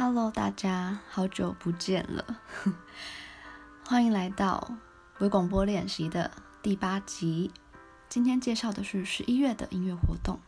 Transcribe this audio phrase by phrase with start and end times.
[0.00, 2.24] Hello，大家好久不见了，
[3.84, 4.78] 欢迎来到
[5.18, 6.30] 微广播练习的
[6.62, 7.50] 第八集。
[8.08, 10.38] 今天介绍的是十一月的音乐活动。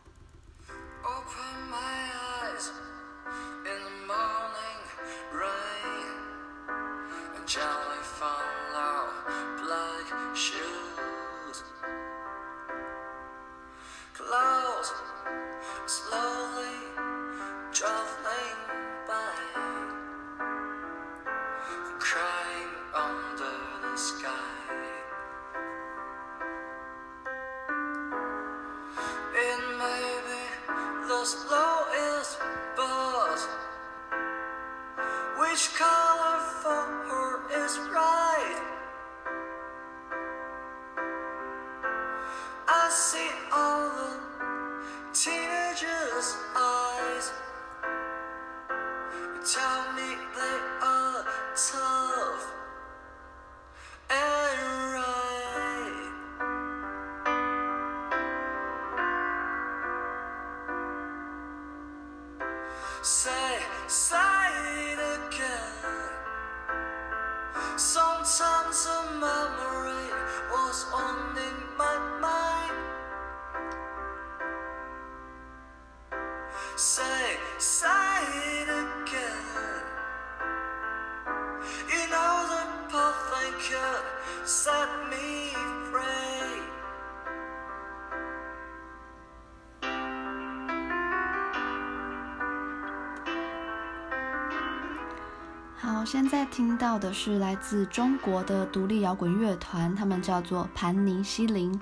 [96.51, 101.79] 听到的是来自中国的独立摇滚乐团，他们叫做盘尼西林。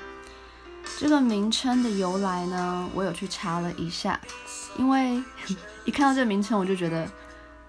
[0.99, 4.19] 这个名称的由来呢，我有去查了一下，
[4.77, 5.21] 因为
[5.85, 7.09] 一看到这个名称我就觉得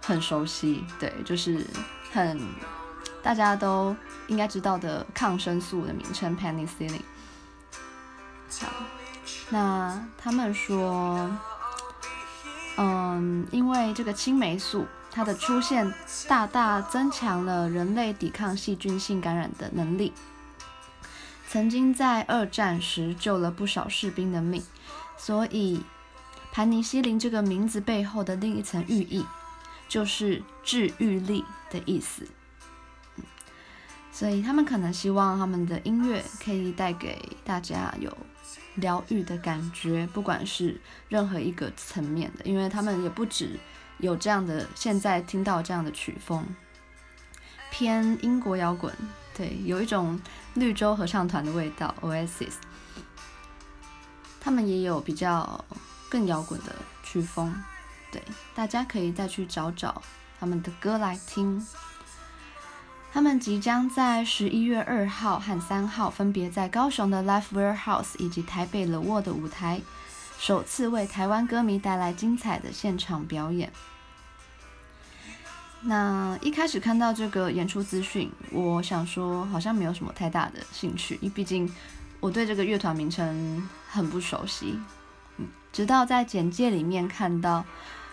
[0.04, 1.66] 很熟悉，对，就是
[2.12, 2.38] 很
[3.22, 3.96] 大家都
[4.28, 7.00] 应该知道的抗生素的名称 penicillin。
[8.60, 8.68] 好，
[9.48, 11.30] 那他们说，
[12.76, 14.86] 嗯，因为这个青霉素。
[15.12, 15.92] 它的出现
[16.28, 20.12] 大大增强了人类抵抗细菌性感染的能力，
[21.48, 24.62] 曾经在二战时救了不少士兵的命，
[25.16, 25.82] 所以
[26.52, 29.26] 盘尼西林这个名字背后的另一层寓意
[29.88, 32.28] 就是治愈力的意思。
[34.12, 38.16] 所以他们可能希望他们的音乐可以带给大家有
[38.74, 43.58] 疗愈的感觉，不管是任何一个层面的，因为他们也不止。
[44.00, 46.46] 有这样的，现在听到这样的曲风，
[47.70, 48.92] 偏英国摇滚，
[49.36, 50.20] 对，有一种
[50.54, 52.54] 绿洲合唱团的味道，Oasis。
[54.40, 55.64] 他们也有比较
[56.08, 57.54] 更摇滚的曲风，
[58.10, 58.22] 对，
[58.54, 60.02] 大家可以再去找找
[60.38, 61.66] 他们的歌来听。
[63.12, 69.82] 他们即将在十一月二号和三号，分别在高雄的 Live Warehouse 以及台北 The Wall 的舞台，
[70.38, 73.72] 首次为台湾歌迷带来精彩的现场表演。
[75.82, 81.72] 那一开始看到这个演出资讯，我想说好像没有什么太大的兴趣，因为毕竟
[82.20, 84.78] 我对这个乐团名称很不熟悉。
[85.72, 87.64] 直到在简介里面看到，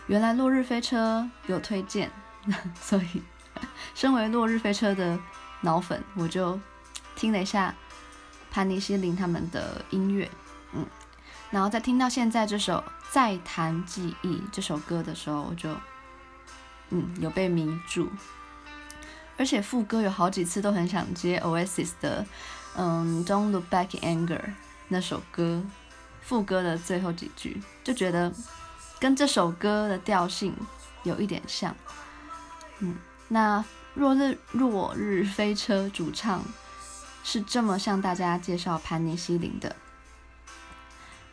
[0.08, 2.10] 原来落日飞车有推荐，
[2.80, 3.22] 所以
[3.94, 5.20] 身为落日飞车的
[5.62, 6.58] 脑粉，我就
[7.18, 7.76] 听了一下
[8.50, 10.30] 盘尼西林他们的音乐，
[10.72, 10.86] 嗯，
[11.52, 12.76] 然后在听到现在这首
[13.12, 15.70] 《再谈记忆》这首歌的时候，我就。
[16.90, 18.10] 嗯，有被迷住，
[19.38, 22.26] 而且副歌有好几次都很想接 Oasis 的，
[22.76, 24.42] 嗯，Don't Look Back in Anger
[24.88, 25.62] 那首歌，
[26.22, 28.34] 副歌的最后几句就觉得
[29.00, 30.56] 跟这首歌的调性
[31.04, 31.76] 有一点像。
[32.80, 32.96] 嗯，
[33.28, 33.66] 那
[33.96, 36.42] 落日落日飞车主唱
[37.24, 39.76] 是这么向大家介绍盘尼西林的，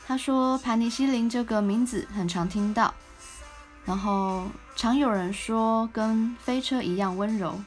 [0.04, 2.92] 他说盘尼西林这个名字很常听到。
[3.86, 7.60] 然后常有人说跟飞车一样温柔，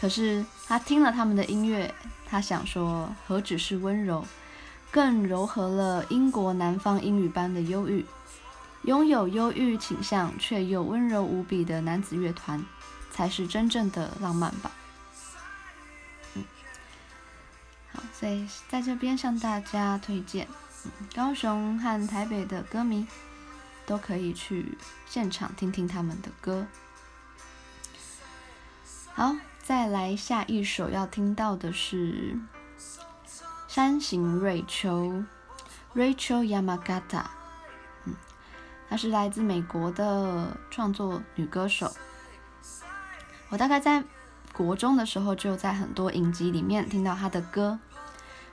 [0.00, 1.94] 可是他听了他们的音乐，
[2.26, 4.26] 他想说何止是温柔，
[4.90, 8.04] 更糅合了英国南方英语般的忧郁，
[8.82, 12.64] 拥有忧郁倾向却又温柔无比的男子乐团，
[13.12, 14.72] 才是真正的浪漫吧。
[16.34, 16.42] 嗯，
[17.92, 20.48] 好，所以在这边向大家推荐，
[21.14, 23.06] 高雄和台北的歌迷。
[23.86, 24.76] 都可以去
[25.06, 26.66] 现场听听他们的歌。
[29.14, 32.38] 好，再来下一首要听到的是
[33.68, 35.22] 山形瑞秋
[35.94, 37.24] （Rachel Yamagata）。
[38.04, 38.14] 嗯，
[38.88, 41.92] 她是来自美国的创作女歌手。
[43.50, 44.02] 我大概在
[44.54, 47.78] 国中的时候就在很多影集里面听到她的歌，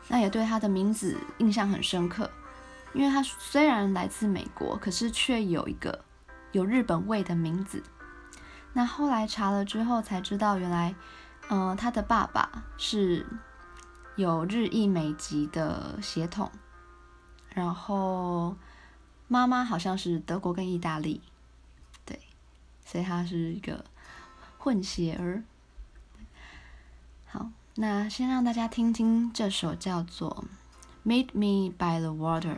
[0.09, 2.29] 那也对她的名字印象很深刻，
[2.94, 6.03] 因为他虽然来自美国，可是却有一个
[6.51, 7.83] 有日本味的名字。
[8.74, 10.95] 那后来查了之后才知道，原来，
[11.50, 13.25] 嗯、呃，她的爸爸是
[14.15, 16.51] 有日裔美籍的血统，
[17.53, 18.56] 然后
[19.27, 21.21] 妈妈好像是德国跟意大利，
[22.06, 22.19] 对，
[22.85, 23.83] 所以她是一个
[24.57, 25.44] 混血儿。
[27.27, 30.45] 好，那先让大家听听这首叫做
[31.07, 32.56] 《Meet Me by the Water》。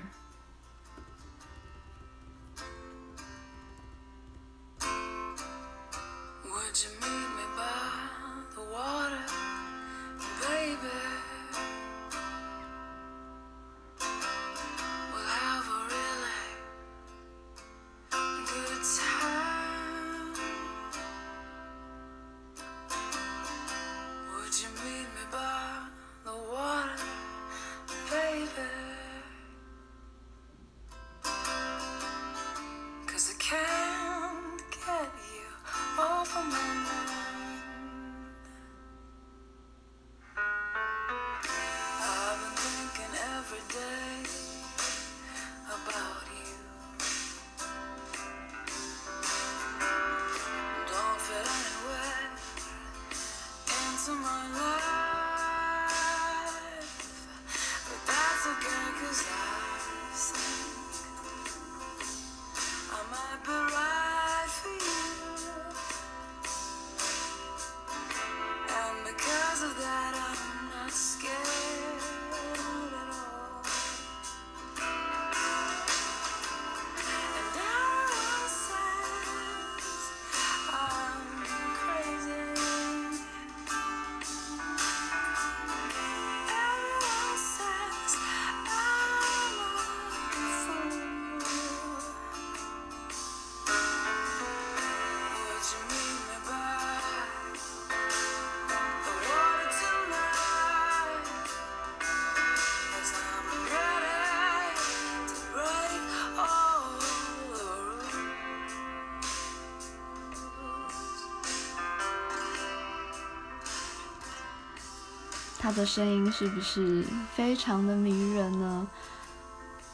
[115.61, 117.05] 他的声音是不是
[117.35, 118.87] 非常的迷人呢？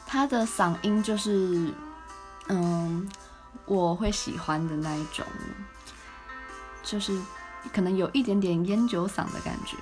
[0.06, 1.70] 他的嗓音就是，
[2.46, 3.06] 嗯，
[3.66, 5.26] 我会喜欢的那一种，
[6.82, 7.20] 就是
[7.70, 9.76] 可能有一点点烟酒嗓的感觉，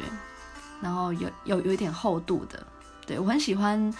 [0.81, 2.67] 然后有有有一点厚度的。
[3.06, 3.94] 对，我很喜欢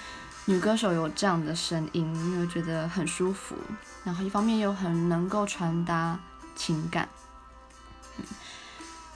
[0.47, 3.55] 女歌手有这样的声音，因为觉得很舒服，
[4.03, 6.19] 然后一方面又很能够传达
[6.57, 7.09] 情感。
[8.19, 8.25] 嗯，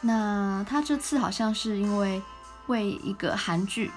[0.02, 2.22] 那他这次好像是因为。
[2.70, 3.90] 为一个韩剧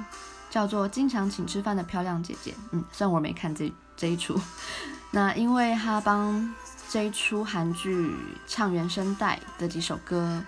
[0.50, 4.40] 叫做《经常请吃饭的漂亮姐姐》，嗯，虽然我没看这这一出，
[5.12, 6.54] 那因为他帮
[6.90, 8.16] 这一出韩剧
[8.48, 10.44] 唱原声带的几首歌，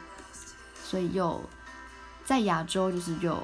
[0.84, 1.40] 所以又
[2.26, 3.42] 在亚洲就是有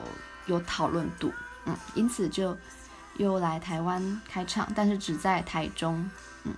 [0.47, 1.31] 有讨论度，
[1.65, 2.57] 嗯，因此就
[3.17, 6.09] 又来台湾开唱，但是只在台中，
[6.43, 6.53] 嗯，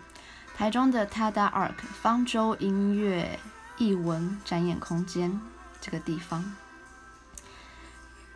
[0.56, 3.38] 台中的 Tada Arc 方舟音乐
[3.78, 5.40] 艺文展演空间
[5.82, 6.56] 这个地方。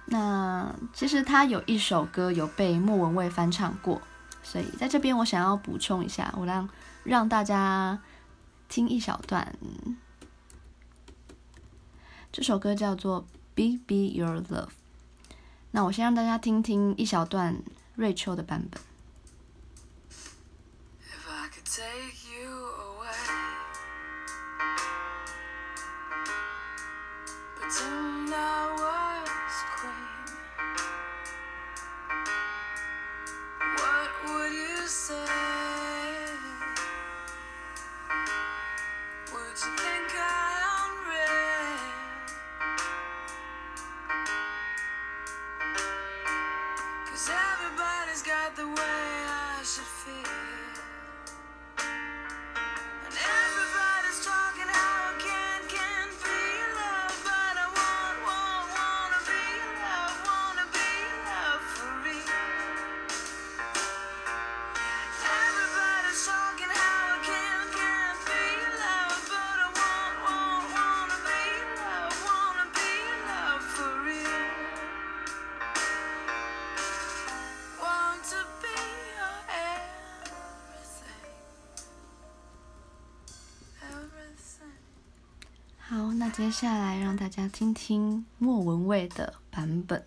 [0.09, 4.01] 那其实他有一首歌有被莫文蔚翻唱过，
[4.41, 6.69] 所以在这边我想要补充一下，我让
[7.03, 7.99] 让大家
[8.69, 9.53] 听一小段。
[12.31, 13.21] 这首歌叫做
[13.55, 14.67] 《Be Be Your Love》。
[15.71, 17.61] 那我先让大家听听一小段
[17.95, 18.81] 瑞秋的版本。
[21.25, 21.49] 好，那
[49.77, 50.47] should feel
[86.48, 90.01] 接下来让大家听听莫文蔚的版本。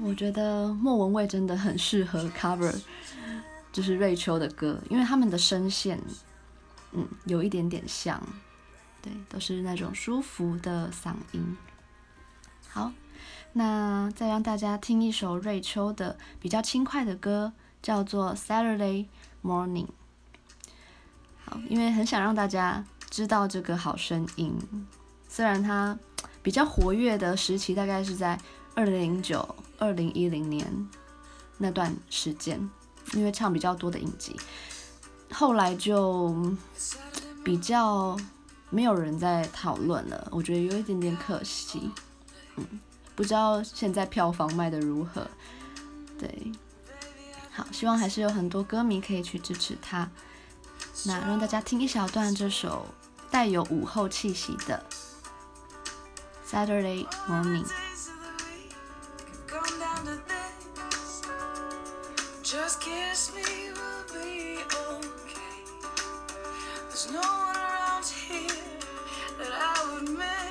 [0.00, 2.74] 我觉得莫文蔚真的很适合 cover，
[3.72, 6.00] 就是瑞秋的歌，因为他们的声线，
[6.92, 8.20] 嗯，有一点点像，
[9.00, 11.56] 对，都是那种舒服的嗓音。
[12.68, 12.92] 好。
[13.56, 19.06] 那再让大家听一首瑞秋的比较轻快的歌，叫做《Saturday
[19.44, 19.86] Morning》。
[21.44, 24.58] 好，因为很想让大家知道这个好声音。
[25.28, 25.96] 虽然它
[26.42, 28.36] 比较活跃的时期大概是在
[28.74, 30.88] 二零零九、二零一零年
[31.58, 32.70] 那段时间，
[33.12, 34.34] 因为唱比较多的影集，
[35.30, 36.34] 后来就
[37.44, 38.16] 比较
[38.70, 40.26] 没有人在讨论了。
[40.30, 41.90] 我觉得有一点点可惜，
[42.56, 42.80] 嗯。
[43.16, 45.24] 不知道现在票房卖得如何？
[46.18, 46.50] 对，
[47.52, 50.10] 好，希望还是有很多歌迷可以去支持他。
[51.04, 52.86] 那让大家听一小段这首
[53.30, 54.84] 带有午后气息的
[56.50, 57.64] 《Saturday Morning》。
[62.54, 63.42] Just kiss me,
[63.74, 65.58] we'll be okay.
[66.88, 68.46] There's no one around here
[69.40, 70.43] that I would miss.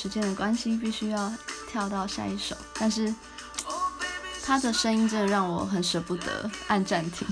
[0.00, 1.30] 时间的关系，必须要
[1.68, 2.56] 跳到下一首。
[2.78, 3.14] 但是
[4.42, 7.28] 他的声音真的让我很舍不得按暂停。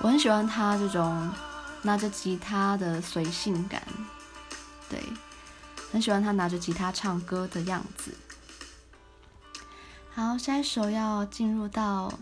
[0.00, 1.28] 我很喜欢他这种
[1.82, 3.82] 拿着吉他的随性感，
[4.88, 5.02] 对，
[5.90, 8.14] 很喜欢他拿着吉他唱歌的样子。
[10.14, 12.12] 好，下一首要进入到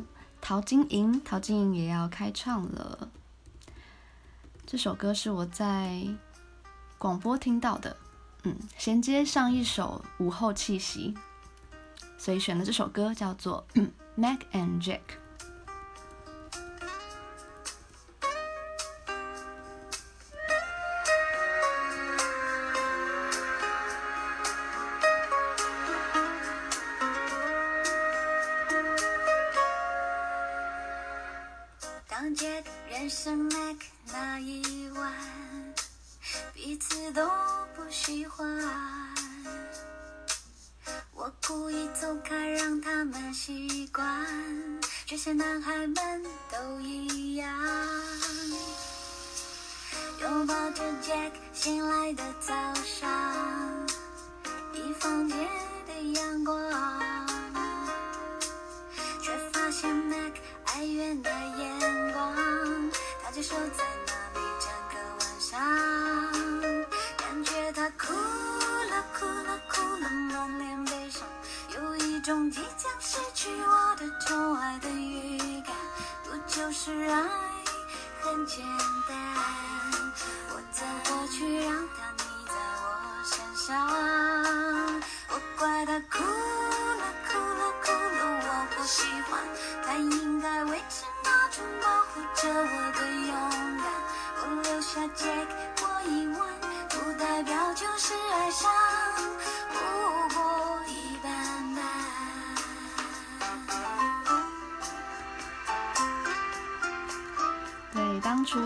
[0.40, 3.10] 陶晶莹，陶晶莹也要开唱了。
[4.64, 6.02] 这首歌是我在
[6.96, 7.94] 广播听到的，
[8.44, 11.14] 嗯，衔接上一首午后气息，
[12.18, 13.66] 所以选的这首歌叫做
[14.14, 14.98] 《Mac and Jack》。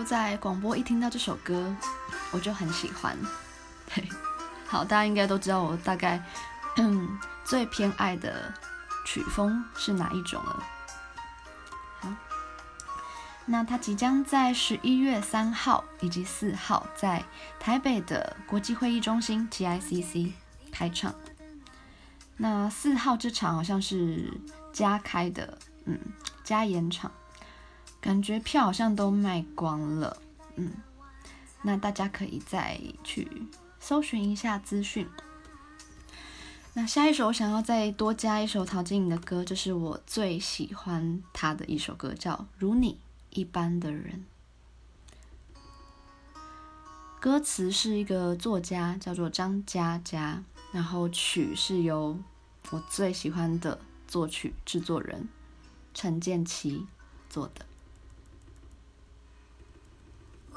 [0.09, 1.77] 在广播一听到这首歌，
[2.31, 3.15] 我就很喜欢。
[3.95, 4.09] 对，
[4.67, 6.23] 好，大家应该都知道我大概
[7.45, 8.51] 最偏爱的
[9.05, 10.65] 曲风是哪一种了。
[12.01, 12.09] 好，
[13.45, 17.23] 那他即将在十一月三号以及四号在
[17.61, 20.33] 台北的国际会议中心 TICC
[20.73, 21.15] 开唱。
[22.39, 24.33] 那四号这场好像是
[24.73, 26.01] 加开的，嗯，
[26.43, 27.13] 加演场。
[28.01, 30.17] 感觉票好像都卖光了，
[30.57, 30.73] 嗯，
[31.63, 33.29] 那大家可以再去
[33.81, 35.09] 搜寻一下资讯。
[36.75, 42.99] 那下一首我想要再多加一首陶晶莹的歌，这是我最喜欢她的一首歌，叫《如你
[43.31, 44.25] 一般的人》。
[47.21, 52.17] 歌词是一个作家叫做张嘉佳，然后曲是由
[52.71, 55.29] 我最喜欢的作曲制作人
[55.93, 56.87] 陈建骐
[57.29, 57.67] 做的。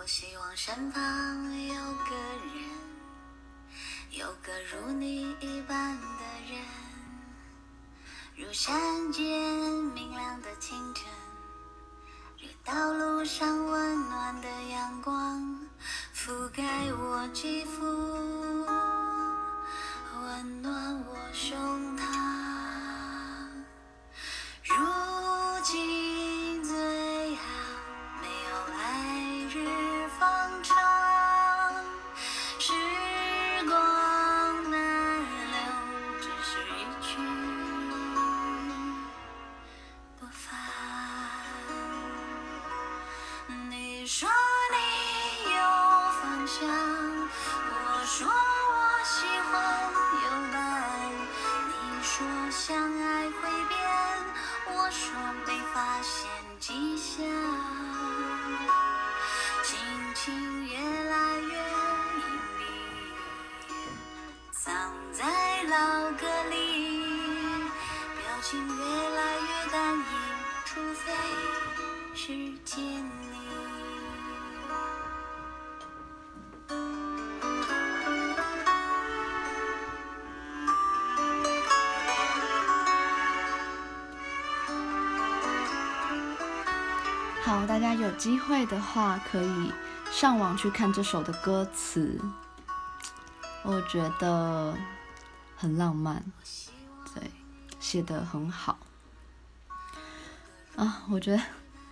[0.02, 1.02] 我希望身旁
[1.68, 2.16] 有个
[2.56, 2.66] 人，
[4.10, 6.60] 有个如你一般的人，
[8.36, 9.24] 如山间
[9.94, 11.06] 明亮的清晨，
[12.40, 15.70] 如道路上温暖的阳光，
[16.16, 17.86] 覆盖我肌肤，
[20.24, 22.02] 温暖我胸膛。
[24.64, 24.74] 如
[25.64, 26.01] 今
[87.44, 89.72] 好，大家有机会的话可以
[90.12, 92.20] 上网去看这首的歌词，
[93.64, 94.76] 我觉得
[95.58, 96.71] 很浪漫，对，
[97.92, 98.78] 写得很好。
[100.78, 101.44] 啊，我觉得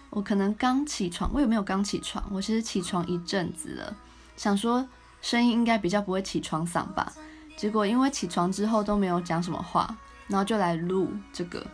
[0.09, 2.23] 我可能刚起床，我有没有刚起床？
[2.31, 3.93] 我其实起床一阵子了，
[4.37, 4.87] 想说
[5.21, 7.11] 声音应该比较不会起床嗓吧，
[7.57, 9.93] 结果因为起床之后都没有讲什么话，
[10.27, 11.67] 然后就来录这个，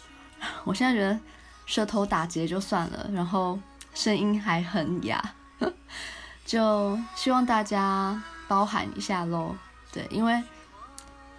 [0.64, 1.20] 我现在觉得。
[1.66, 3.58] 舌头打结就算了，然后
[3.92, 5.20] 声音还很哑，
[6.46, 9.52] 就希望大家包涵一下喽。
[9.90, 10.40] 对，因为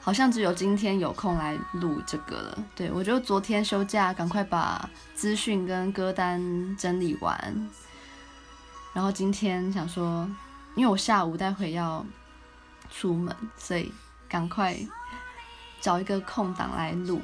[0.07, 2.63] 好像只有今天有空来录这个了。
[2.73, 6.41] 对，我就昨天休假，赶快把资讯跟歌单
[6.77, 7.69] 整理完，
[8.93, 10.25] 然后今天想说，
[10.75, 12.05] 因为我下午待会要
[12.89, 13.91] 出门，所以
[14.29, 14.77] 赶快
[15.81, 17.21] 找一个空档来录。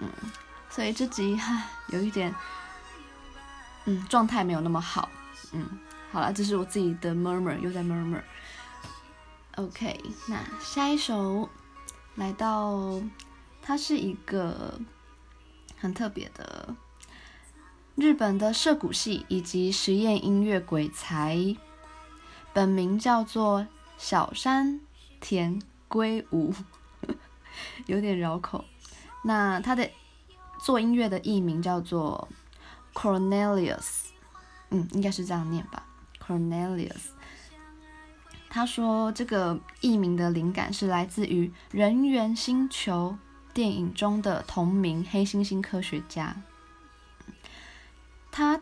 [0.00, 0.10] 嗯，
[0.68, 2.34] 所以这集哈有一点，
[3.84, 5.08] 嗯，状态没有那么好。
[5.52, 5.64] 嗯，
[6.10, 8.20] 好了，这是我自己的 murmur，又在 murmur。
[9.54, 11.48] OK，那下一首
[12.16, 13.00] 来到，
[13.62, 14.80] 它是一个
[15.78, 16.74] 很特别的
[17.94, 21.56] 日本的涩谷系以及实验音乐鬼才，
[22.52, 23.66] 本名叫做
[23.98, 24.80] 小山
[25.20, 26.54] 田圭吾，
[27.86, 28.64] 有点绕口。
[29.22, 29.90] 那他的
[30.60, 32.28] 做音乐的艺名叫做
[32.94, 34.06] Cornelius，
[34.70, 35.86] 嗯，应该是这样念吧
[36.18, 37.10] ，Cornelius。
[38.56, 43.14] 他说，这个艺名的灵感是来自于《人猿星球》
[43.54, 46.34] 电影中的同名黑猩猩科学家。
[48.32, 48.58] 他，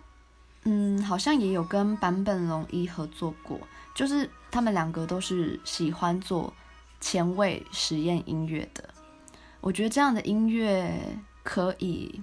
[0.65, 3.61] 嗯，好像也有跟坂本龙一合作过，
[3.95, 6.53] 就是他们两个都是喜欢做
[7.01, 8.83] 前卫实验音乐的。
[9.61, 12.21] 我觉得这样的音乐可以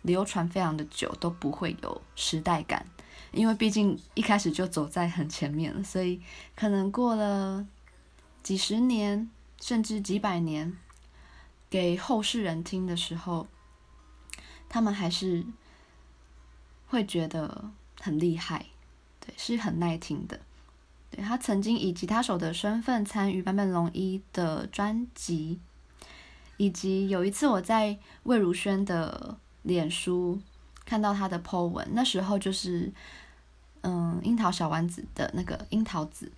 [0.00, 2.86] 流传非常的久，都不会有时代感。
[3.32, 6.20] 因为毕竟一开始就走在很前面了，所以
[6.54, 7.66] 可能过了
[8.42, 10.76] 几十年甚至几百年，
[11.70, 13.48] 给后世人听的时候，
[14.68, 15.46] 他们还是
[16.88, 18.66] 会觉得很厉害，
[19.18, 20.38] 对，是很耐听的。
[21.10, 25.58] 对，他曾经以吉他手的身份参与坂本龙一的专辑，
[26.58, 30.38] 以及有一次我在魏如萱的脸书
[30.84, 32.92] 看到他的 po 文，那时候就是。
[33.82, 36.30] 嗯，樱桃小丸子的那个樱桃子，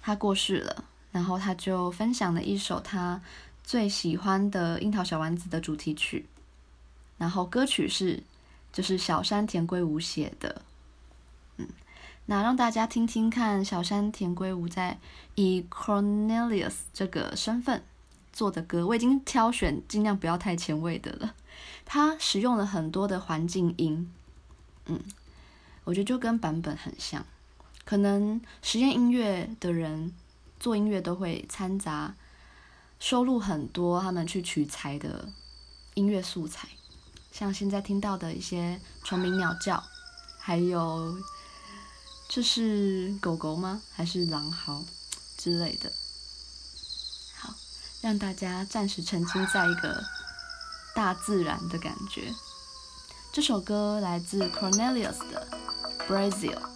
[0.00, 3.20] 他过世了，然后他就分享了一首他
[3.64, 6.24] 最喜欢的樱桃小丸子的主题曲，
[7.18, 8.22] 然后歌曲是
[8.72, 10.62] 就是小山田圭吾写的，
[11.56, 11.66] 嗯，
[12.26, 14.98] 那让大家听听看小山田圭吾在
[15.34, 17.82] 以 Cornelius 这个身份
[18.32, 21.34] 做的歌，我已经挑选尽量不要太前卫的了，
[21.84, 24.08] 他使用了很多的环境音，
[24.84, 25.00] 嗯。
[25.86, 27.24] 我觉得就跟版本很像，
[27.84, 30.12] 可能实验音乐的人
[30.58, 32.12] 做音乐都会掺杂
[32.98, 35.28] 收录很多他们去取材的
[35.94, 36.68] 音乐素材，
[37.30, 39.80] 像现在听到的一些虫鸣鸟叫，
[40.40, 41.16] 还有
[42.28, 43.80] 这是狗狗吗？
[43.94, 44.84] 还是狼嚎
[45.36, 45.92] 之类的？
[47.36, 47.54] 好，
[48.02, 50.02] 让大家暂时沉浸在一个
[50.96, 52.34] 大自然的感觉。
[53.32, 55.55] 这首歌来自 Cornelius 的。
[56.06, 56.75] Brazil。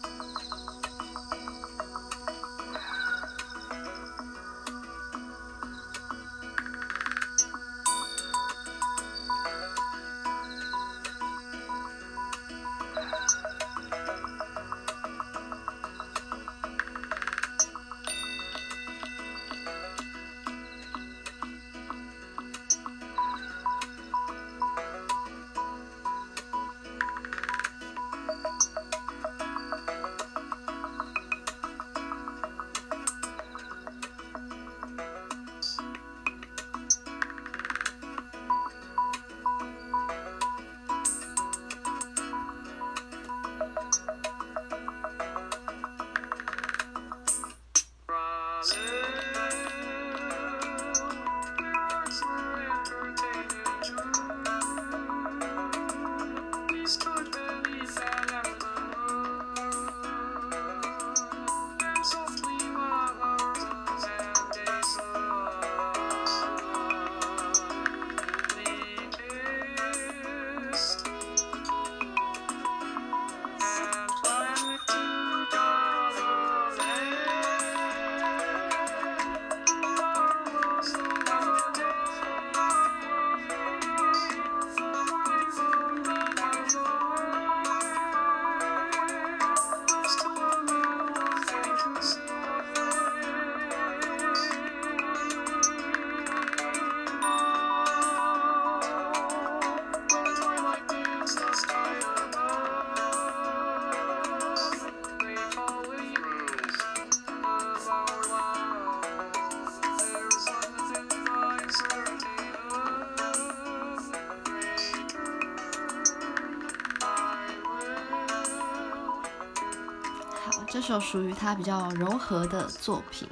[120.91, 123.29] 首属于他比较柔和的作品。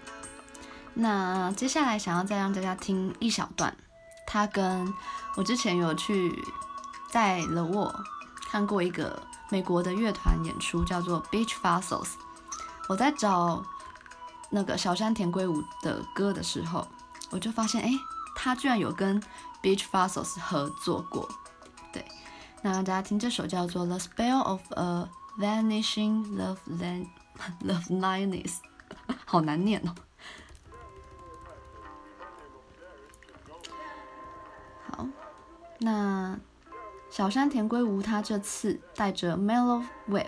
[0.95, 3.77] 那接下来想要再让大家听一小段，
[4.29, 4.95] 他跟
[5.37, 6.33] 我之前有去
[7.11, 7.95] 在 The Wall
[8.49, 12.11] 看过一个美国的乐团演出，叫做 Beach Fossils。
[12.89, 13.65] 我在找
[14.51, 16.87] 那个小山田圭吾的歌的时候，
[17.31, 17.91] 我就发现，哎，
[18.37, 19.21] 他居然有跟
[19.61, 21.29] Beach Fossils 合作过。
[21.93, 22.05] 对，
[22.63, 27.09] 那大家听这首叫做《The Spell of a Vanishing Love Land
[27.63, 28.55] Love Lioness》，
[29.25, 29.95] 好难念哦。
[34.91, 35.07] 好，
[35.79, 36.39] 那。
[37.11, 40.23] 小山田圭吾他这次带着《Mellow Waves》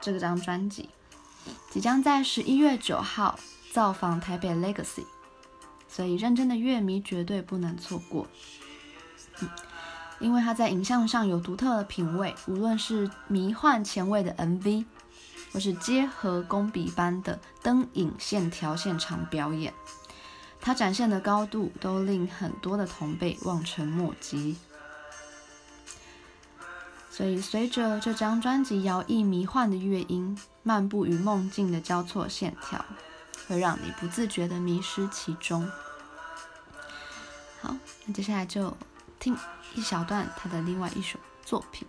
[0.00, 0.90] 这张专辑，
[1.70, 3.38] 即将在十一月九号
[3.72, 5.06] 造访台北 Legacy，
[5.88, 8.26] 所以认真的乐迷绝对不能错过。
[10.18, 14.84] 因为他在影像上有独特的品味，无论是迷幻前卫的 MV，
[15.56, 19.72] 或是结合工笔般的灯影线条现场表演，
[20.60, 24.58] 他展现的高度都令很多的同辈望尘莫及。
[27.10, 32.84] 所以，随着这张专辑摇曳迷幻的乐音，漫步与梦境的交错线条，
[33.48, 35.66] 会让你不自觉地迷失其中。
[37.62, 38.76] 好，那接下来就
[39.18, 39.34] 听
[39.74, 41.88] 一小段他的另外一首作品。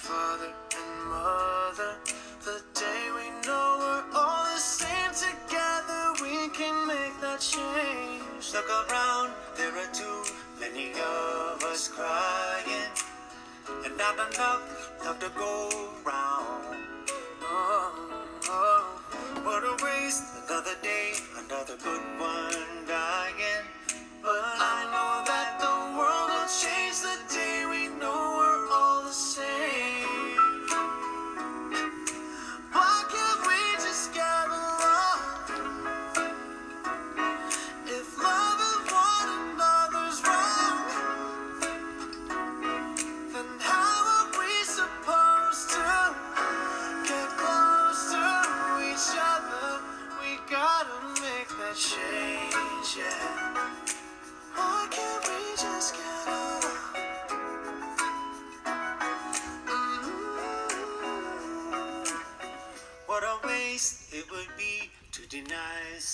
[0.00, 1.92] father and mother.
[2.44, 8.52] The day we know we're all the same together, we can make that change.
[8.54, 10.24] Look around, there are too
[10.58, 12.88] many of us crying.
[13.84, 14.62] And I've been love,
[15.04, 15.68] love to go
[16.04, 16.80] round.
[17.42, 17.92] Oh,
[18.48, 19.00] oh.
[19.44, 21.12] What a waste, another day,
[21.44, 23.64] another good one dying.
[24.22, 24.59] But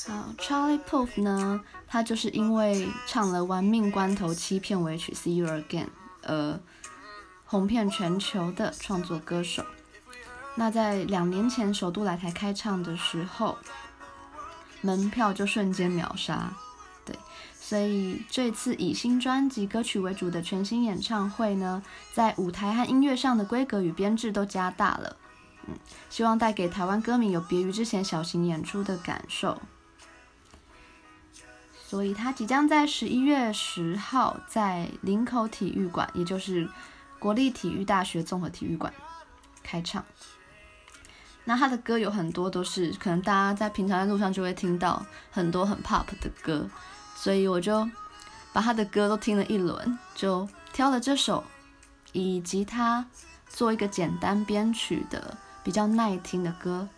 [0.07, 5.87] 好，Charlie Puth 呢，他就是因为唱了《玩命关头七》片尾曲《See You Again》
[6.23, 6.61] 而
[7.47, 9.65] 红遍全球的创作歌手。
[10.55, 13.57] 那在两年前首度来台开唱的时候，
[14.83, 16.53] 门票就瞬间秒杀。
[17.07, 17.17] 对，
[17.59, 25.17] 所以这次以新专辑歌曲为主的全新演唱会呢，在舞台和音乐上的规格与编制都加大了。
[26.11, 29.61] 希望带给台湾歌迷有别于之前小型演出的感受。
[31.89, 36.69] 所以他即将在十一月十号在林口体育馆，也就是
[37.19, 38.93] 国立体育大学综合体育馆
[39.63, 40.05] 开唱。
[41.45, 46.69] 那他的歌有很多都是可能大家在平常在路上就会听到很多很 pop 的歌，
[47.15, 47.89] 所以我就
[48.53, 51.45] 把他的歌都听了一轮，就挑了这首
[52.11, 53.07] 以及他
[53.49, 56.89] 做一个简单编曲的比较耐听的歌，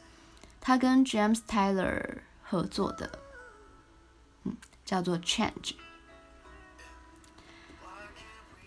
[0.61, 3.19] 他跟 James Taylor 合作的。
[4.45, 4.55] 嗯
[4.85, 5.73] 叫做 Change。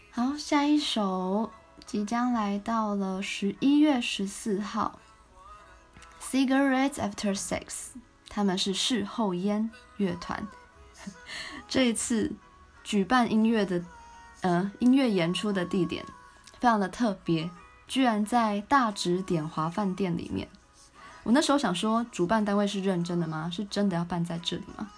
[0.09, 1.51] 好，下一首
[1.85, 4.99] 即将来到了十一月十四号
[6.19, 7.89] ，Cigarettes After Sex，
[8.27, 10.47] 他们是事后烟乐团。
[11.69, 12.31] 这一次
[12.83, 13.83] 举办音乐的，
[14.41, 16.03] 呃，音乐演出的地点
[16.59, 17.51] 非常的特别，
[17.91, 20.47] 居然在大直点华饭店里面。
[21.23, 23.49] 我那时候想说，主办单位是认真的吗？
[23.51, 24.89] 是真的要办在这里吗？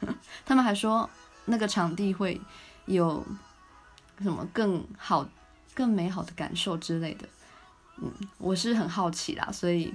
[0.44, 1.08] 他们还说
[1.46, 2.38] 那个场地会
[2.84, 3.24] 有
[4.18, 5.26] 什么更好、
[5.72, 7.26] 更美好的感受之类的。
[7.96, 9.94] 嗯，我是很好奇啦，所以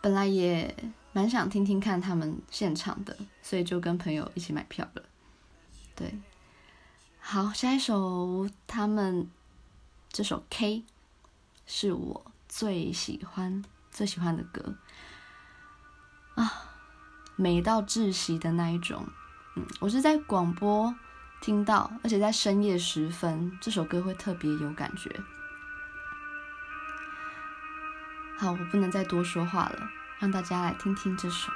[0.00, 0.74] 本来也
[1.12, 5.02] 蛮想听听看他们现场的，所以就跟朋友一起买票了。
[5.94, 6.18] 对，
[7.20, 9.28] 好，下一首他们
[10.08, 10.76] 这首《K》
[11.66, 14.74] 是我最喜欢、最喜欢的歌
[16.34, 16.50] 啊。
[17.36, 19.08] 美到窒息的那一种，
[19.56, 20.94] 嗯，我是在广播
[21.40, 25.10] 听到，而且在深夜时分，这首歌会特别有感觉。
[28.38, 29.88] 好，我不能再多说话了，
[30.20, 31.50] 让大家来听听这首。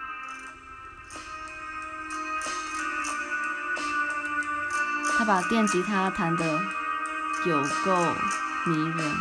[5.17, 6.61] 他把电吉他弹得
[7.47, 8.15] 有够
[8.67, 9.15] 迷人。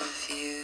[0.00, 0.61] of you.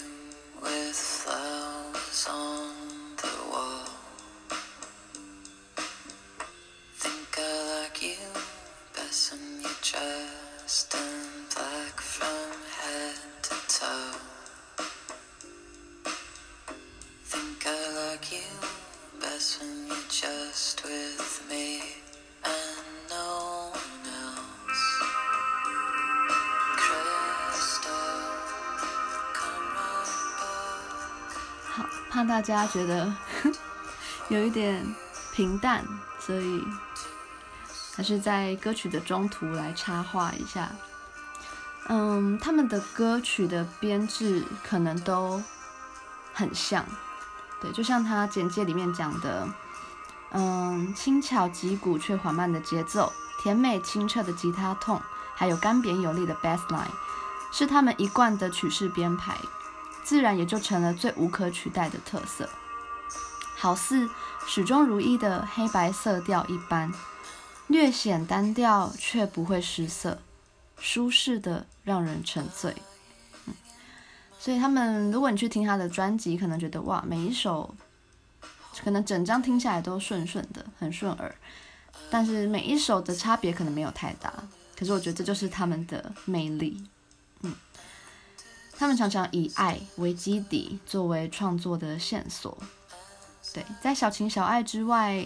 [32.29, 33.13] 大家觉得
[34.29, 34.87] 有一点
[35.33, 35.83] 平淡，
[36.21, 36.63] 所以
[37.97, 40.69] 还是在歌曲的中途来插话一下。
[41.89, 45.43] 嗯，他们的歌曲的编制可能都
[46.35, 46.85] 很像，
[47.63, 49.49] 对，就像他简介里面讲的，
[50.33, 53.11] 嗯，轻巧击鼓却缓慢的节奏，
[53.43, 55.01] 甜美清澈的吉他痛，
[55.35, 56.85] 还有干瘪有力的 bass line，
[57.51, 59.39] 是他们一贯的曲式编排，
[60.09, 62.49] 自然也就成了最无可取代的特色，
[63.59, 64.09] 好似
[64.47, 66.91] 始终如一的黑白色调一般，
[67.67, 70.23] 略显单调却不会失色，
[70.79, 72.75] 舒适的让人沉醉。
[73.45, 73.55] 嗯，
[74.39, 77.75] 所以他们，如果你去听他的专辑，可能觉得哇，每一首
[78.83, 81.35] 可能整张听下来都顺顺的，很顺耳，
[82.09, 84.33] 但是每一首的差别可能没有太大。
[84.75, 86.83] 可是我觉得这就是他们的魅力，
[87.43, 87.55] 嗯，
[88.79, 92.57] 他们常常以爱为基底，作为创作的线索。
[93.53, 95.21] 对，在小情小爱之外，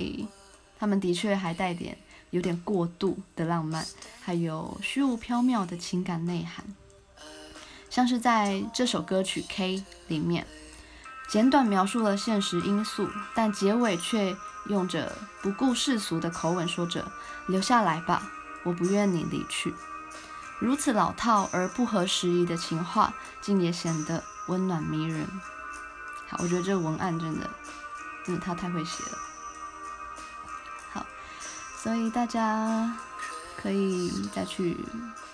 [0.78, 1.98] 他们的确还带点
[2.30, 3.84] 有点过度的浪漫，
[4.22, 6.64] 还有虚无缥缈的情感内涵。
[7.90, 9.76] 像是在这首歌曲《K》
[10.08, 10.46] 里面，
[11.28, 14.34] 简短描述了现实因素，但结尾却
[14.70, 17.12] 用着不顾世俗的口吻说着
[17.48, 18.32] ：“留下来吧。”
[18.64, 19.74] 我不愿你离去，
[20.62, 25.26] 如此老套而不合时宜的情话，竟也显得温暖迷人。
[26.28, 27.50] 好，我觉得这个文案真的，
[28.24, 29.18] 真的他太会写了。
[30.92, 31.04] 好，
[31.76, 32.96] 所以大家
[33.60, 34.78] 可以再去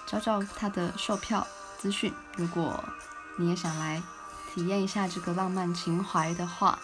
[0.07, 2.83] 找找他的售票资讯，如果
[3.37, 4.03] 你也想来
[4.55, 6.79] 体验一下这个浪漫情怀的话。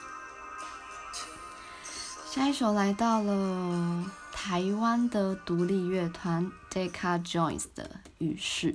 [2.30, 4.04] 下一首来到了。
[4.46, 7.82] 台湾的独立乐团 Deca Joins 的
[8.18, 8.74] 《浴室》。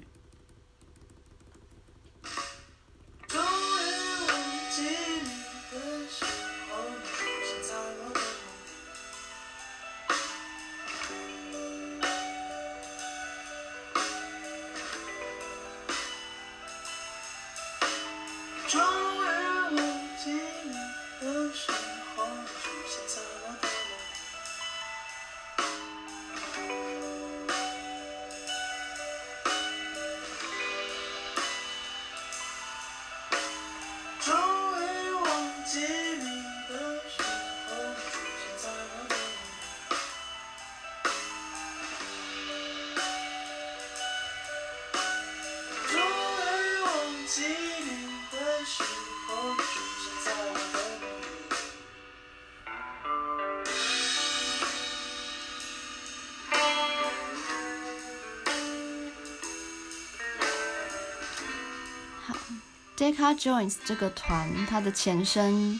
[63.19, 65.77] Deca Joins 这个团，它的前身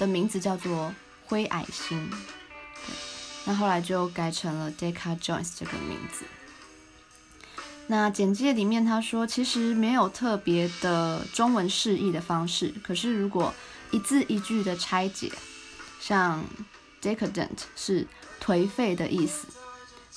[0.00, 0.92] 的名字叫做
[1.26, 2.10] 灰矮星，
[3.44, 6.24] 那后来就改成了 Deca Joins 这个名字。
[7.86, 13.54] 那简介里面他说，其实没有特别的中文释义的方式，可是如果
[13.92, 15.30] 一字一句的拆解，
[16.00, 16.44] 像
[17.00, 18.04] decadent 是
[18.42, 19.46] 颓废的意思，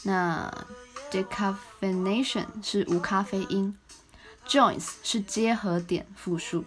[0.02, 0.52] 那
[1.12, 3.78] decaffeination 是无咖啡因。
[4.48, 6.64] Joins 是结合点复数，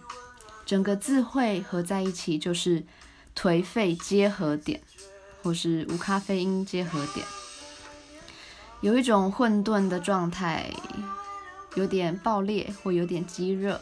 [0.65, 2.83] 整个字汇合在一起就是
[3.35, 4.81] 颓废结合点，
[5.41, 7.25] 或是无咖啡因结合点，
[8.81, 10.69] 有一种混沌的状态，
[11.75, 13.81] 有点爆裂或有点激热，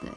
[0.00, 0.10] 对，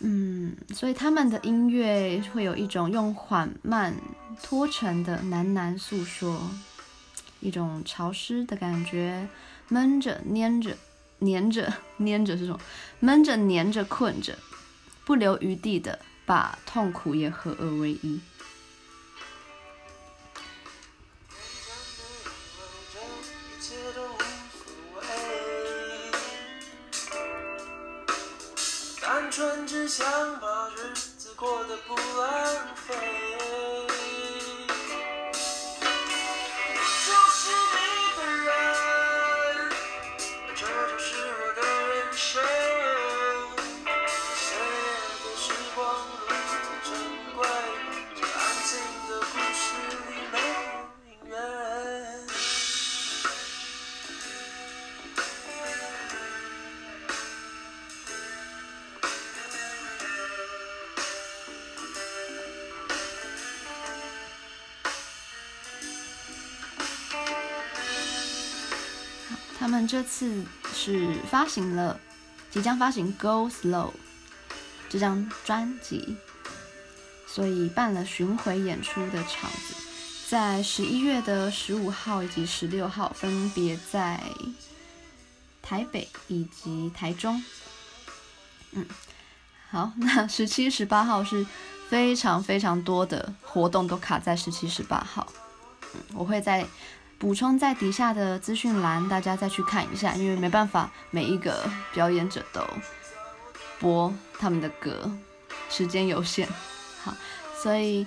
[0.00, 3.94] 嗯，所以他们的音乐会有一种用缓慢
[4.42, 6.38] 拖成的喃喃诉说，
[7.40, 9.26] 一种潮湿的感觉，
[9.68, 10.76] 闷着粘着。
[11.24, 12.60] 黏着，黏着这种
[13.00, 14.38] 闷着，黏着，困着，
[15.04, 18.20] 不留余地的把痛苦也合二为一。
[29.00, 33.33] 单纯只想把日子过得不浪费。
[69.64, 70.44] 他们这次
[70.74, 71.98] 是发行了，
[72.50, 73.88] 即将发行《Go Slow》
[74.90, 76.18] 这张专辑，
[77.26, 79.74] 所以办了巡回演出的场子，
[80.28, 84.22] 在十一月的十五号以及十六号分别在
[85.62, 87.42] 台北以及台中。
[88.72, 88.84] 嗯，
[89.70, 91.46] 好， 那十七、十八号是
[91.88, 95.26] 非常非常多的活动都卡在十七、十八号。
[95.94, 96.66] 嗯，我会在。
[97.18, 102.60] 补充在底下的资讯栏，大家再去看一下，因为没办法每一个表演者都
[103.80, 105.10] 播他们的歌，
[105.70, 106.46] 时间有限。
[107.02, 107.14] 好，
[107.56, 108.06] 所以，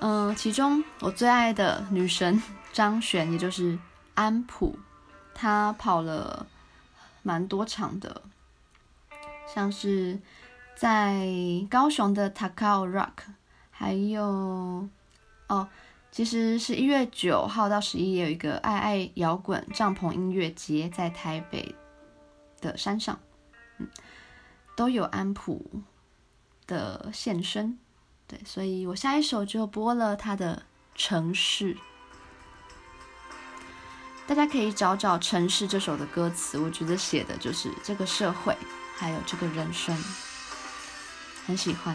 [0.00, 2.42] 嗯、其中我最爱的女神
[2.72, 3.78] 张悬，也就是
[4.14, 4.78] 安普，
[5.34, 6.46] 她跑了
[7.22, 8.22] 蛮多场的，
[9.52, 10.18] 像是
[10.74, 11.26] 在
[11.68, 13.26] 高雄的 Takao Rock，
[13.70, 14.88] 还有
[15.48, 15.68] 哦。
[16.16, 21.74] 其实是一月九号到十一，也有一个爱爱摇滚帐篷音乐节在台北
[22.58, 23.20] 的山上，
[23.76, 23.86] 嗯，
[24.74, 25.82] 都有安普
[26.66, 27.78] 的现身，
[28.26, 30.62] 对，所以我下一首就播了他的
[30.98, 31.74] 《城市》，
[34.26, 38.56] 大家可以找找《城市》这首的歌词，我觉得写的就是这个社会，
[38.96, 39.94] 还有这个人生，
[41.44, 41.94] 很喜欢。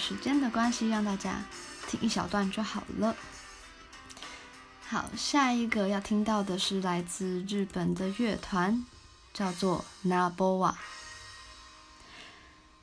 [0.00, 1.42] 时间的关系，让大家
[1.86, 3.14] 听一小段就好了。
[4.88, 8.84] 好，下一个要听到的是来自日本的乐团，
[9.34, 10.74] 叫做 Naboa。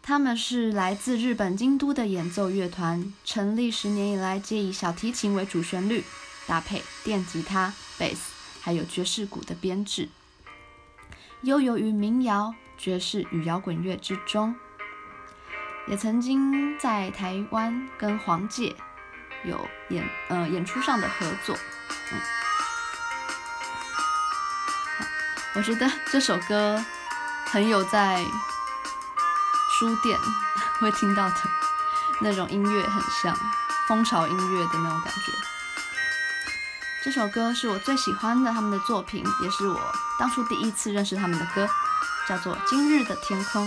[0.01, 6.05] 他们是来自日本京都的演奏乐团，成立十年以来，皆以小提琴为主旋律，
[6.45, 10.07] 搭配电吉他、贝斯，还有爵士鼓的编制，
[11.41, 14.55] 悠游于民谣、爵士与摇滚乐之中。
[15.87, 18.75] 也曾经在台湾跟黄玠
[19.45, 21.57] 有演呃演出上的合作，
[22.11, 22.19] 嗯，
[25.55, 26.83] 我觉得这首歌
[27.45, 28.21] 很有在
[29.79, 30.19] 书店
[30.79, 31.35] 会听到的
[32.19, 33.33] 那种音乐，很像
[33.87, 35.31] 风潮音乐的那种感觉。
[37.03, 39.79] 这首歌是我最喜欢的他们的作品，也是我
[40.19, 41.65] 当初第一次认识他们的歌，
[42.27, 43.65] 叫做《今日的天空》。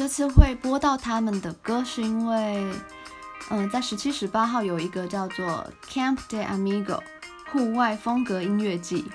[0.00, 2.66] 这次会播到他们的歌，是因为，
[3.50, 7.00] 嗯，在十七、十八号有一个叫做 Camp de Amigo
[7.52, 9.12] 户外风格音乐季，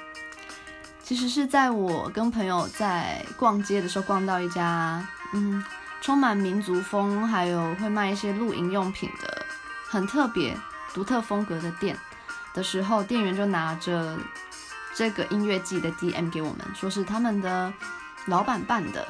[1.02, 5.66] 其实是在我跟朋友在逛街的时候，逛到一家嗯
[6.02, 9.44] 充满民族风，还有会卖一些露营用品的
[9.90, 10.56] 很特别、
[10.94, 11.98] 独特风格的店。
[12.54, 14.16] 的时候，店员就拿着
[14.94, 17.74] 这个音乐季的 DM 给我们，说是他们的
[18.28, 19.08] 老板办的，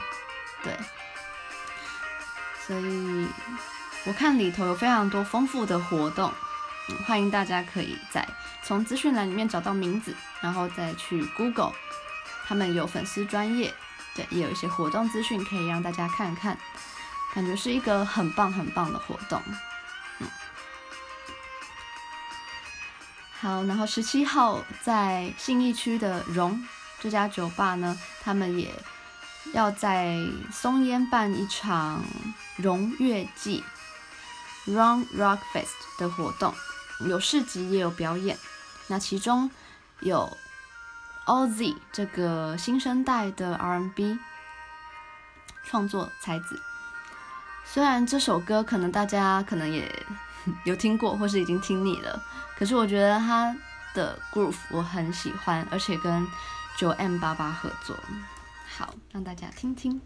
[2.65, 3.27] 所以
[4.05, 6.31] 我看里头有非常多丰富的活动，
[7.05, 8.27] 欢迎大家可以在
[8.63, 11.73] 从资讯栏里面找到名字，然后再去 Google，
[12.47, 13.73] 他们有粉丝专业，
[14.15, 16.57] 对，也有一些活动资讯可以让大家看看，
[17.33, 19.41] 感觉是一个很棒很棒的活动。
[23.39, 26.65] 好，然后十七号在信义区的荣
[26.99, 28.73] 这家酒吧呢，他们也
[29.55, 30.17] 要在
[30.51, 32.03] 松烟办一场
[32.57, 33.63] 荣乐季
[34.67, 36.53] （Ron Rock Fest） 的活动，
[37.07, 38.37] 有市集也有表演。
[38.87, 39.49] 那其中
[40.01, 40.37] 有
[41.25, 44.19] Oz 这个新生代的 R&B
[45.63, 46.61] 创作才子。
[47.63, 49.89] 虽然这首歌可能大家可能也
[50.65, 52.21] 有听过，或是已经听腻了，
[52.57, 53.55] 可是我觉得他
[53.93, 56.27] 的 groove 我很喜欢，而且跟
[56.77, 57.97] 9m88 合作，
[58.77, 60.01] 好，让大家听听。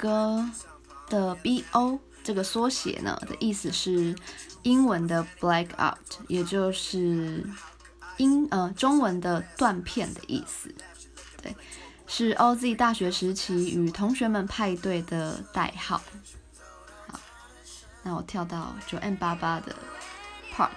[0.00, 0.48] 歌
[1.08, 4.16] 的 BO 这个缩写呢的意思是
[4.62, 7.44] 英文的 black out，也就是
[8.16, 10.74] 英呃中文的断片的意思。
[11.42, 11.54] 对，
[12.06, 16.00] 是 OZ 大学时期与同学们派对的代号。
[17.06, 17.20] 好，
[18.02, 19.74] 那我跳到九 M 八八的
[20.54, 20.70] part。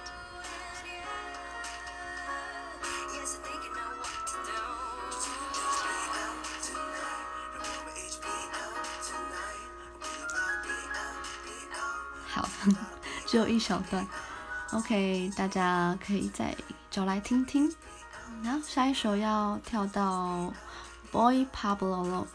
[13.34, 14.08] 只有一小段
[14.74, 16.56] ，OK，大家可以再
[16.92, 17.68] 找来听听。
[18.44, 20.54] 然后下一首要跳到
[21.12, 22.08] Boy Pablo。
[22.08, 22.28] 了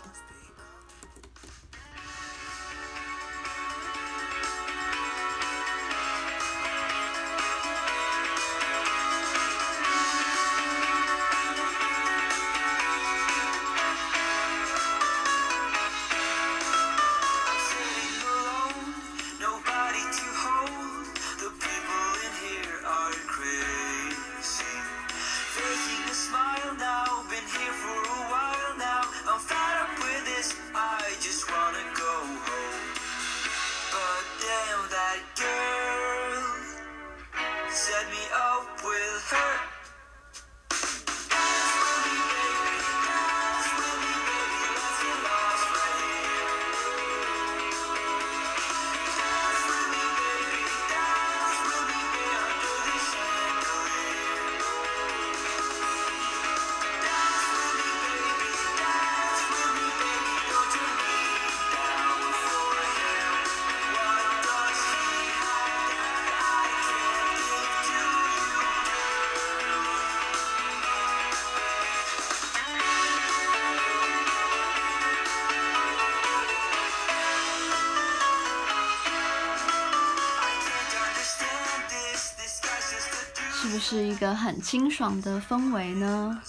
[84.19, 86.43] 一个很清爽的氛围呢。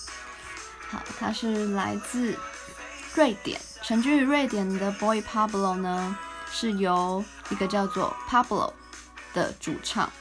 [0.89, 2.35] 好，他是来自
[3.13, 6.17] 瑞典，成居于瑞典的 Boy Pablo 呢，
[6.51, 8.73] 是由一个叫做 Pablo
[9.35, 10.11] 的主唱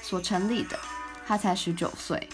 [0.00, 0.80] 所成立的。
[1.26, 2.30] 他才十九岁，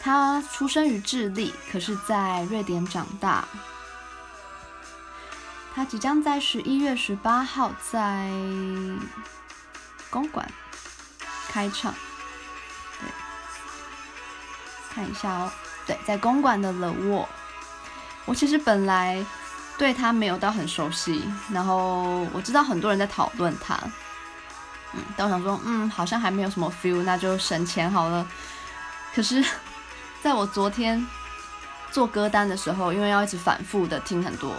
[0.00, 3.44] 他出生于智利，可是在瑞典长大。
[5.74, 8.30] 他即将在十一月十八号在
[10.10, 10.48] 公馆
[11.48, 11.92] 开唱。
[14.96, 15.52] 看一下哦，
[15.86, 17.28] 对，在公馆的冷卧。
[18.24, 19.22] 我其实本来
[19.76, 21.22] 对他没有到很熟悉，
[21.52, 23.78] 然后我知道很多人在讨论他，
[24.94, 28.26] 嗯，但我想说，嗯，好像还没有什么 feel，那就省钱好了。
[29.14, 29.44] 可是，
[30.22, 31.06] 在我昨天
[31.90, 34.56] 做歌单的时候，因为要一直反复的听很多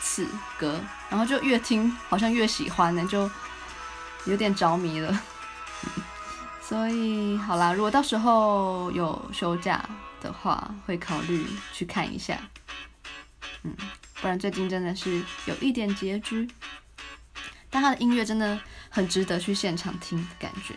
[0.00, 0.24] 次
[0.56, 3.28] 歌，然后就越听好像越喜欢呢，就
[4.24, 5.20] 有点着迷了。
[6.70, 9.84] 所以好啦，如果到时候有休假
[10.20, 12.38] 的话，会考虑去看一下。
[13.64, 13.74] 嗯，
[14.20, 16.48] 不然最近真的是有一点拮据。
[17.70, 18.56] 但他的音乐真的
[18.88, 20.76] 很值得去现场听感觉，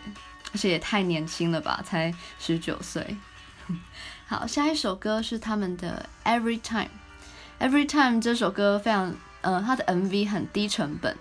[0.52, 3.16] 而且也太年轻了吧，才十九岁。
[4.26, 6.88] 好，下一首歌是他们的《Every Time》。
[7.70, 11.16] 《Every Time》这首歌非常，呃，他的 MV 很低成本，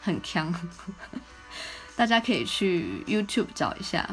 [0.00, 0.52] 很强，
[1.96, 4.06] 大家可以去 YouTube 找一下，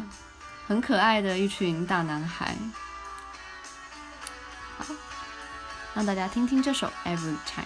[0.68, 2.56] 很可爱的一群大男孩。
[4.78, 4.86] 好，
[5.94, 7.66] 让大家听听这首《Every Time》。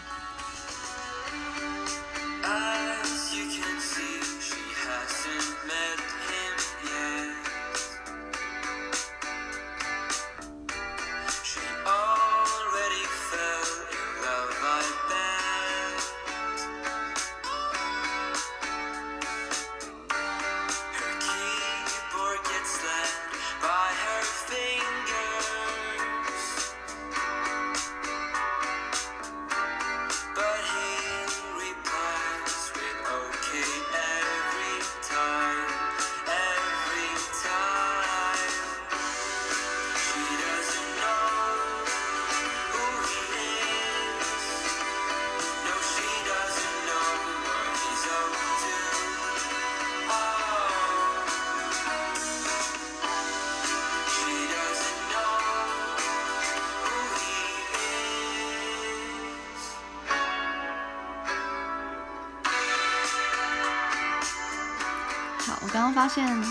[66.07, 66.41] 发现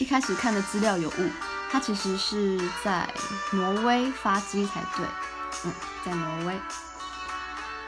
[0.00, 1.30] 一开始看的资料有误，
[1.70, 3.08] 他其实是在
[3.52, 5.06] 挪威发迹才对，
[5.64, 5.72] 嗯，
[6.04, 6.58] 在挪威。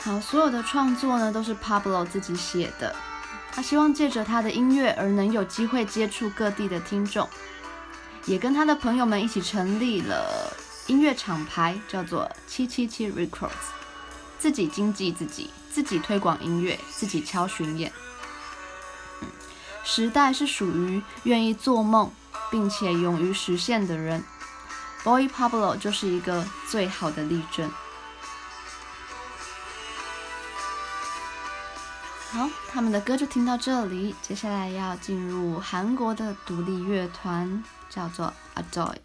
[0.05, 2.95] 好，所有的创作呢都是 Pablo 自己写的，
[3.51, 7.29] 他希望借着他的音乐而能有机会接触各地的听众，
[8.27, 10.57] 也跟他的朋友们一起成立了
[10.87, 13.51] 音乐厂牌，叫做七七七 Records，
[14.39, 17.93] 自己经纪自己，自己推广音乐，自己敲巡演。
[19.97, 22.13] 时代是属于愿意做梦
[22.51, 24.23] 并且勇于实现的人
[25.03, 27.71] ，Boy Pablo 就是一个最好的例证。
[32.31, 38.97] 好，他们的歌就听到这里，接下来要进入韩国的独立乐团，叫做 Adoy。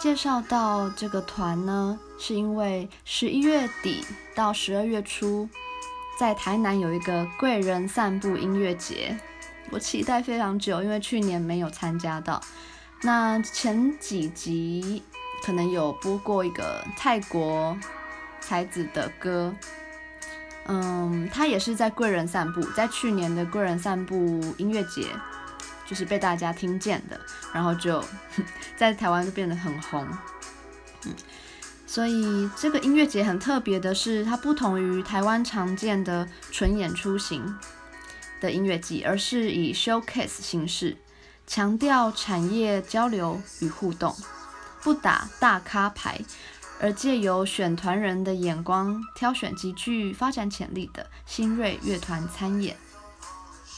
[0.00, 4.02] 介绍到这个团呢，是因为十一月底
[4.34, 5.46] 到十二月初，
[6.18, 9.14] 在台南有一个贵人散步音乐节，
[9.68, 12.40] 我期待非常久，因为去年没有参加到。
[13.02, 15.02] 那前几集
[15.44, 17.76] 可能有播过一个泰国
[18.40, 19.54] 才子的歌，
[20.64, 24.16] 嗯，他也是在贵人散步，在去年的贵人散步
[24.56, 25.08] 音乐节。
[25.86, 27.20] 就是被大家听见的，
[27.52, 28.00] 然后就
[28.80, 30.08] 在台湾就变得很红，
[31.04, 31.14] 嗯，
[31.86, 37.58] 所以这个音乐节很特别的是，它不同于台湾常见的纯演出型
[38.40, 40.96] 的音乐季，而是以 showcase 形式，
[41.46, 44.16] 强调产业交流与互动，
[44.82, 46.18] 不打大咖牌，
[46.80, 52.78] 而借由选团人的眼光，挑选极具发展潜力的新锐乐团参演。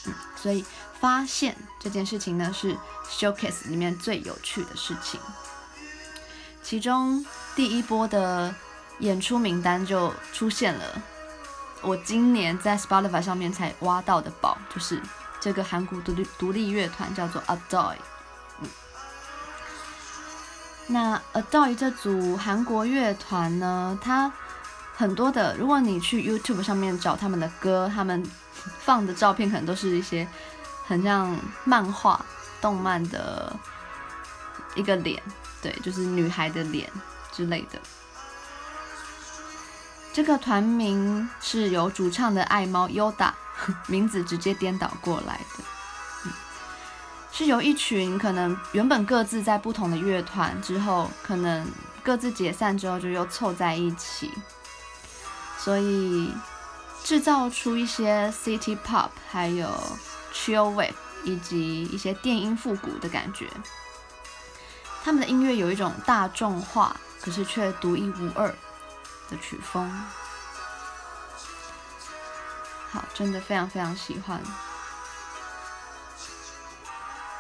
[0.07, 0.65] 嗯，所以
[1.03, 2.77] 发现这件事情呢，是
[3.11, 5.19] showcase 里面最有趣的事情。
[6.63, 7.27] 其中
[7.57, 8.55] 第一波的
[9.01, 11.03] 演出名单就出现了，
[11.81, 15.03] 我今年在 Spotify 上面才挖到的宝，就是
[15.41, 17.97] 这个韩国独立独立乐团叫做 Adoy。
[20.87, 24.33] 那 Adoy 这组韩国乐团呢，它
[24.95, 28.25] 很多的，如果你去 YouTube 上面找他们的歌，他们
[28.85, 30.29] 放的照片可能都是一些
[30.93, 31.35] 很像
[31.65, 32.23] 漫画、
[32.61, 33.57] 动漫的
[34.75, 35.23] 一个脸，
[35.63, 36.87] 对，就是女孩的脸
[37.33, 37.81] 之类的。
[40.13, 43.33] 这个团名是由主唱的爱猫 Yoda
[43.89, 45.65] 名字直接颠倒过来的。
[47.33, 51.67] 是由一群可能原本各自在不同的乐团之后，可能
[52.03, 54.31] 各自解散之后就又凑在一起，
[55.57, 56.31] 所以
[57.03, 59.71] 制造出一些 City Pop，还有
[60.33, 63.49] Chill Wave 以及一些电音复古的感觉。
[65.05, 68.49] 他们的音乐有一种大众化，可是却独一无二
[69.29, 69.91] 的曲风。
[72.91, 74.41] 好，真的非常非常喜欢。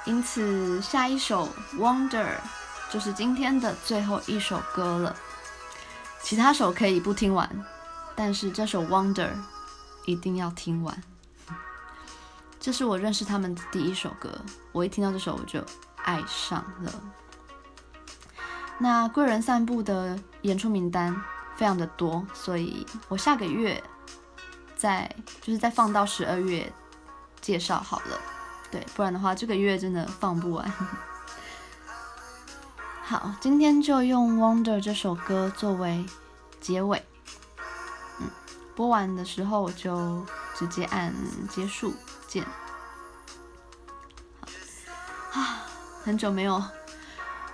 [0.04, 2.26] 因此，下一首《Wonder》
[2.90, 5.14] 就是今天的最后一首歌了。
[6.20, 7.48] 其他首可以不听完，
[8.16, 9.28] 但是这首《Wonder》
[10.04, 11.02] 一定要听完。
[12.62, 14.30] 这是我认识他们的第一首歌，
[14.70, 15.60] 我一听到这首我就
[15.96, 16.92] 爱上了。
[18.78, 21.12] 那贵人散步的演出名单
[21.56, 23.82] 非常的多，所以我下个月
[24.76, 26.72] 再就是再放到十二月
[27.40, 28.16] 介绍好了。
[28.70, 30.72] 对，不然的话，这个月真的放不完。
[33.02, 36.06] 好，今天就用《Wonder》这首歌作为
[36.60, 37.04] 结尾。
[38.20, 38.30] 嗯，
[38.76, 41.12] 播完的时候我就直接按
[41.50, 41.92] 结束
[42.32, 42.42] 见。
[45.32, 45.66] 啊，
[46.02, 46.62] 很久没有，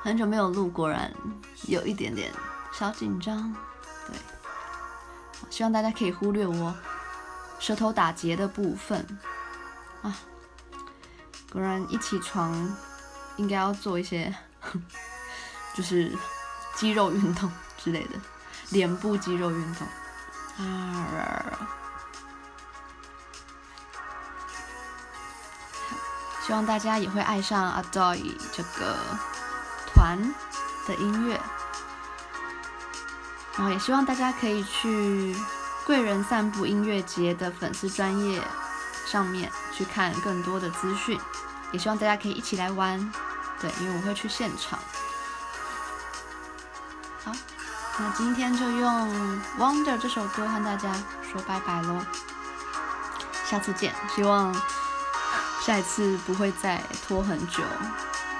[0.03, 1.13] 很久没有录，果然
[1.67, 2.33] 有一点点
[2.73, 3.53] 小紧张。
[4.07, 4.17] 对，
[5.51, 6.73] 希望大家可以忽略我
[7.59, 9.05] 舌头打结的部分
[10.03, 10.17] 啊。
[11.53, 12.77] 果然一起床，
[13.37, 14.33] 应该要做一些，
[15.75, 16.13] 就是
[16.77, 18.21] 肌肉运动之类的，
[18.71, 19.87] 脸部肌肉运动。
[20.59, 21.69] 啊，
[26.49, 28.97] 希望大家也会爱上 Adoy 这个
[29.93, 30.35] 团
[30.87, 31.39] 的音乐，
[33.55, 35.37] 然后也希望大家可以去
[35.85, 38.41] 贵人散步音乐节的粉丝专页
[39.05, 41.21] 上面去看更多的资讯。
[41.71, 43.13] 也希望大家可以一起来玩，
[43.61, 44.79] 对，因为我会去现场。
[47.27, 47.33] 好，
[47.99, 50.95] 那今天就用《Wonder》这首歌和大家
[51.31, 52.01] 说拜拜喽，
[53.45, 53.95] 下次见。
[54.17, 54.51] 希望
[55.69, 57.63] 下一次不会再拖很久。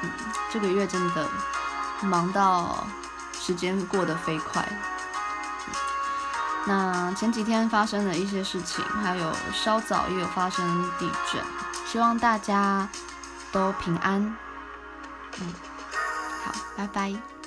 [0.03, 0.11] 嗯，
[0.51, 1.29] 这个月真的
[2.01, 2.87] 忙到
[3.39, 4.67] 时间过得飞快。
[5.67, 5.75] 嗯，
[6.67, 11.43] 那前几天发生了一些事情，还有稍早也有发生地震，
[11.87, 12.89] 希望大家。
[13.51, 14.21] 都平安，
[15.41, 15.55] 嗯，
[16.45, 17.38] 好，拜拜。